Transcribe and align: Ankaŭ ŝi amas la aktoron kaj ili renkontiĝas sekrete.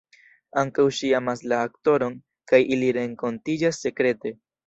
Ankaŭ 0.61 0.85
ŝi 0.99 1.09
amas 1.17 1.43
la 1.51 1.59
aktoron 1.65 2.17
kaj 2.53 2.63
ili 2.77 2.89
renkontiĝas 2.99 3.83
sekrete. 3.87 4.35